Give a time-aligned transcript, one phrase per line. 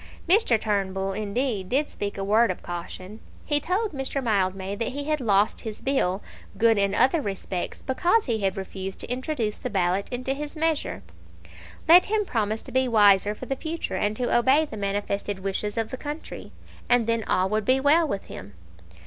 [0.27, 0.59] Mr.
[0.59, 3.19] Turnbull, indeed, did speak a word of caution.
[3.45, 4.19] He told Mr.
[4.19, 6.23] Mildmay that he had lost his bill,
[6.57, 11.03] good in other respects, because he had refused to introduce the ballot into his measure.
[11.87, 15.77] Let him promise to be wiser for the future, and to obey the manifested wishes
[15.77, 16.51] of the country,
[16.89, 18.53] and then all would be well with him.